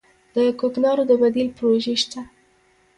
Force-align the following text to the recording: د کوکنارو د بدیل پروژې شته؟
د 0.35 0.35
کوکنارو 0.59 1.03
د 1.09 1.11
بدیل 1.21 1.47
پروژې 1.57 1.95
شته؟ 2.01 2.21